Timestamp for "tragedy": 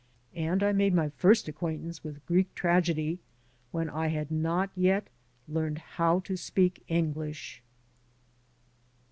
2.55-3.19